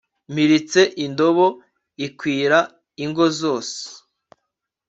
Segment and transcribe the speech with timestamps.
[0.31, 1.45] mpiritse indobo
[2.07, 2.59] ikwira
[3.03, 3.77] ingo zose